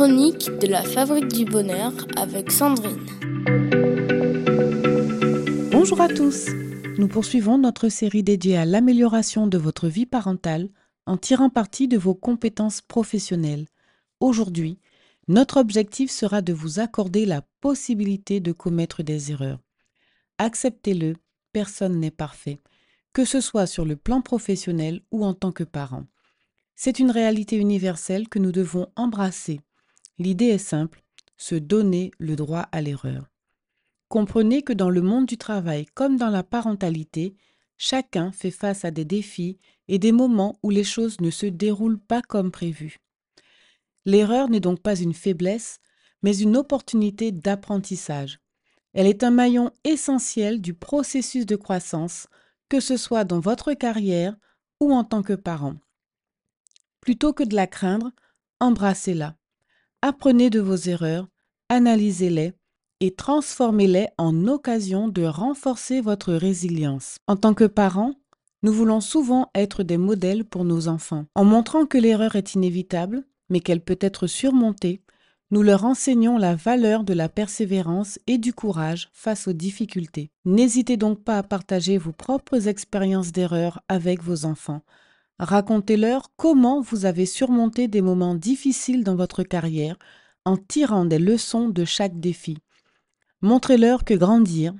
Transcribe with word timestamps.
chroniques 0.00 0.48
de 0.62 0.66
la 0.66 0.82
Fabrique 0.82 1.28
du 1.28 1.44
Bonheur 1.44 1.92
avec 2.16 2.50
Sandrine. 2.50 3.04
Bonjour 5.70 6.00
à 6.00 6.08
tous. 6.08 6.46
Nous 6.96 7.06
poursuivons 7.06 7.58
notre 7.58 7.90
série 7.90 8.22
dédiée 8.22 8.56
à 8.56 8.64
l'amélioration 8.64 9.46
de 9.46 9.58
votre 9.58 9.88
vie 9.88 10.06
parentale 10.06 10.70
en 11.04 11.18
tirant 11.18 11.50
parti 11.50 11.86
de 11.86 11.98
vos 11.98 12.14
compétences 12.14 12.80
professionnelles. 12.80 13.66
Aujourd'hui, 14.20 14.78
notre 15.28 15.58
objectif 15.58 16.10
sera 16.10 16.40
de 16.40 16.54
vous 16.54 16.80
accorder 16.80 17.26
la 17.26 17.42
possibilité 17.60 18.40
de 18.40 18.52
commettre 18.52 19.02
des 19.02 19.32
erreurs. 19.32 19.60
Acceptez-le, 20.38 21.16
personne 21.52 22.00
n'est 22.00 22.10
parfait, 22.10 22.62
que 23.12 23.26
ce 23.26 23.42
soit 23.42 23.66
sur 23.66 23.84
le 23.84 23.96
plan 23.96 24.22
professionnel 24.22 25.02
ou 25.10 25.26
en 25.26 25.34
tant 25.34 25.52
que 25.52 25.64
parent. 25.64 26.06
C'est 26.74 27.00
une 27.00 27.10
réalité 27.10 27.56
universelle 27.56 28.30
que 28.30 28.38
nous 28.38 28.50
devons 28.50 28.86
embrasser. 28.96 29.60
L'idée 30.20 30.48
est 30.48 30.58
simple, 30.58 31.02
se 31.38 31.54
donner 31.54 32.10
le 32.18 32.36
droit 32.36 32.68
à 32.72 32.82
l'erreur. 32.82 33.30
Comprenez 34.10 34.60
que 34.60 34.74
dans 34.74 34.90
le 34.90 35.00
monde 35.00 35.24
du 35.24 35.38
travail 35.38 35.86
comme 35.94 36.18
dans 36.18 36.28
la 36.28 36.42
parentalité, 36.42 37.38
chacun 37.78 38.30
fait 38.30 38.50
face 38.50 38.84
à 38.84 38.90
des 38.90 39.06
défis 39.06 39.58
et 39.88 39.98
des 39.98 40.12
moments 40.12 40.58
où 40.62 40.68
les 40.68 40.84
choses 40.84 41.22
ne 41.22 41.30
se 41.30 41.46
déroulent 41.46 41.98
pas 41.98 42.20
comme 42.20 42.50
prévu. 42.50 42.98
L'erreur 44.04 44.50
n'est 44.50 44.60
donc 44.60 44.80
pas 44.80 44.94
une 44.94 45.14
faiblesse, 45.14 45.80
mais 46.22 46.36
une 46.36 46.58
opportunité 46.58 47.32
d'apprentissage. 47.32 48.40
Elle 48.92 49.06
est 49.06 49.24
un 49.24 49.30
maillon 49.30 49.70
essentiel 49.84 50.60
du 50.60 50.74
processus 50.74 51.46
de 51.46 51.56
croissance, 51.56 52.26
que 52.68 52.80
ce 52.80 52.98
soit 52.98 53.24
dans 53.24 53.40
votre 53.40 53.72
carrière 53.72 54.36
ou 54.80 54.92
en 54.92 55.02
tant 55.02 55.22
que 55.22 55.32
parent. 55.32 55.76
Plutôt 57.00 57.32
que 57.32 57.42
de 57.42 57.56
la 57.56 57.66
craindre, 57.66 58.10
embrassez-la. 58.60 59.39
Apprenez 60.02 60.48
de 60.48 60.60
vos 60.60 60.76
erreurs, 60.76 61.28
analysez-les 61.68 62.54
et 63.00 63.14
transformez-les 63.14 64.08
en 64.16 64.46
occasion 64.48 65.08
de 65.08 65.24
renforcer 65.24 66.00
votre 66.00 66.32
résilience. 66.32 67.18
En 67.26 67.36
tant 67.36 67.52
que 67.52 67.64
parent, 67.64 68.14
nous 68.62 68.72
voulons 68.72 69.02
souvent 69.02 69.50
être 69.54 69.82
des 69.82 69.98
modèles 69.98 70.46
pour 70.46 70.64
nos 70.64 70.88
enfants. 70.88 71.26
En 71.34 71.44
montrant 71.44 71.84
que 71.84 71.98
l'erreur 71.98 72.34
est 72.34 72.54
inévitable, 72.54 73.24
mais 73.50 73.60
qu'elle 73.60 73.82
peut 73.82 73.98
être 74.00 74.26
surmontée, 74.26 75.02
nous 75.50 75.62
leur 75.62 75.84
enseignons 75.84 76.38
la 76.38 76.54
valeur 76.54 77.04
de 77.04 77.12
la 77.12 77.28
persévérance 77.28 78.18
et 78.26 78.38
du 78.38 78.54
courage 78.54 79.10
face 79.12 79.48
aux 79.48 79.52
difficultés. 79.52 80.30
N'hésitez 80.46 80.96
donc 80.96 81.22
pas 81.24 81.36
à 81.36 81.42
partager 81.42 81.98
vos 81.98 82.12
propres 82.12 82.68
expériences 82.68 83.32
d'erreur 83.32 83.82
avec 83.88 84.22
vos 84.22 84.46
enfants. 84.46 84.80
Racontez-leur 85.40 86.30
comment 86.36 86.82
vous 86.82 87.06
avez 87.06 87.24
surmonté 87.24 87.88
des 87.88 88.02
moments 88.02 88.34
difficiles 88.34 89.04
dans 89.04 89.16
votre 89.16 89.42
carrière 89.42 89.96
en 90.44 90.58
tirant 90.58 91.06
des 91.06 91.18
leçons 91.18 91.70
de 91.70 91.86
chaque 91.86 92.20
défi. 92.20 92.58
Montrez-leur 93.40 94.04
que 94.04 94.12
grandir, 94.12 94.74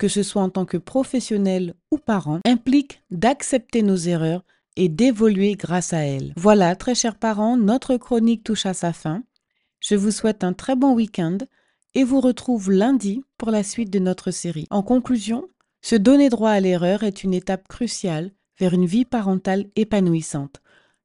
que 0.00 0.08
ce 0.08 0.24
soit 0.24 0.42
en 0.42 0.50
tant 0.50 0.64
que 0.64 0.78
professionnel 0.78 1.74
ou 1.92 1.98
parent, 1.98 2.40
implique 2.44 3.04
d'accepter 3.12 3.82
nos 3.82 3.94
erreurs 3.94 4.42
et 4.74 4.88
d'évoluer 4.88 5.54
grâce 5.54 5.92
à 5.92 5.98
elles. 5.98 6.32
Voilà, 6.36 6.74
très 6.74 6.96
chers 6.96 7.16
parents, 7.16 7.56
notre 7.56 7.96
chronique 7.96 8.42
touche 8.42 8.66
à 8.66 8.74
sa 8.74 8.92
fin. 8.92 9.22
Je 9.78 9.94
vous 9.94 10.10
souhaite 10.10 10.42
un 10.42 10.54
très 10.54 10.74
bon 10.74 10.92
week-end 10.92 11.38
et 11.94 12.02
vous 12.02 12.20
retrouve 12.20 12.72
lundi 12.72 13.22
pour 13.38 13.52
la 13.52 13.62
suite 13.62 13.90
de 13.90 14.00
notre 14.00 14.32
série. 14.32 14.66
En 14.70 14.82
conclusion, 14.82 15.46
se 15.82 15.94
donner 15.94 16.30
droit 16.30 16.50
à 16.50 16.58
l'erreur 16.58 17.04
est 17.04 17.22
une 17.22 17.32
étape 17.32 17.68
cruciale 17.68 18.32
vers 18.60 18.74
une 18.74 18.86
vie 18.86 19.06
parentale 19.06 19.66
épanouissante. 19.74 20.60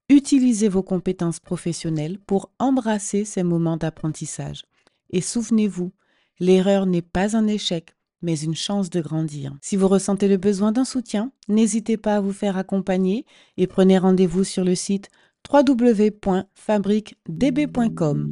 Utilisez 0.09 0.67
vos 0.67 0.83
compétences 0.83 1.39
professionnelles 1.39 2.19
pour 2.27 2.51
embrasser 2.59 3.25
ces 3.25 3.41
moments 3.41 3.77
d'apprentissage. 3.77 4.65
Et 5.09 5.21
souvenez-vous, 5.21 5.91
l'erreur 6.39 6.85
n'est 6.85 7.01
pas 7.01 7.35
un 7.35 7.47
échec, 7.47 7.95
mais 8.21 8.39
une 8.39 8.53
chance 8.55 8.91
de 8.91 9.01
grandir. 9.01 9.55
Si 9.61 9.77
vous 9.77 9.87
ressentez 9.87 10.27
le 10.27 10.37
besoin 10.37 10.71
d'un 10.71 10.85
soutien, 10.85 11.31
n'hésitez 11.47 11.97
pas 11.97 12.17
à 12.17 12.21
vous 12.21 12.33
faire 12.33 12.57
accompagner 12.57 13.25
et 13.57 13.65
prenez 13.67 13.97
rendez-vous 13.97 14.43
sur 14.43 14.63
le 14.63 14.75
site 14.75 15.09
www.fabriquedb.com. 15.51 18.31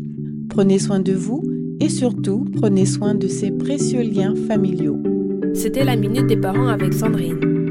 Prenez 0.49 0.79
soin 0.79 0.99
de 0.99 1.13
vous 1.13 1.41
et 1.79 1.89
surtout 1.89 2.45
prenez 2.59 2.85
soin 2.85 3.15
de 3.15 3.27
ces 3.27 3.49
précieux 3.51 4.01
liens 4.01 4.35
familiaux. 4.47 5.01
C'était 5.53 5.85
la 5.85 5.95
Minute 5.95 6.27
des 6.27 6.37
Parents 6.37 6.67
avec 6.67 6.93
Sandrine. 6.93 7.62